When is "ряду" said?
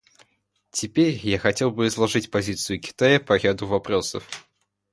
3.37-3.67